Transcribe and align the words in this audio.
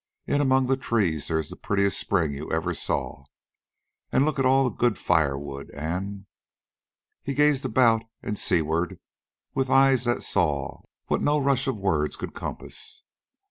In 0.25 0.41
among 0.41 0.65
the 0.65 0.77
trees 0.77 1.27
there 1.27 1.37
is 1.37 1.51
the 1.51 1.55
prettiest 1.55 1.99
spring 1.99 2.33
you 2.33 2.51
ever 2.51 2.73
saw. 2.73 3.25
An' 4.11 4.25
look 4.25 4.39
at 4.39 4.47
all 4.47 4.63
the 4.63 4.75
good 4.75 4.97
firewood, 4.97 5.69
an'..." 5.75 6.25
He 7.21 7.35
gazed 7.35 7.65
about 7.65 8.01
and 8.23 8.39
seaward 8.39 8.97
with 9.53 9.69
eyes 9.69 10.05
that 10.05 10.23
saw 10.23 10.81
what 11.05 11.21
no 11.21 11.37
rush 11.37 11.67
of 11.67 11.77
words 11.77 12.15
could 12.15 12.33
compass. 12.33 13.03